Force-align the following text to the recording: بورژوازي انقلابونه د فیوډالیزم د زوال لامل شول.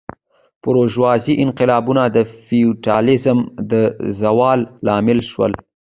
بورژوازي 0.61 1.33
انقلابونه 1.45 2.03
د 2.15 2.17
فیوډالیزم 2.45 3.39
د 3.71 3.73
زوال 4.19 4.59
لامل 4.85 5.19
شول. 5.31 5.53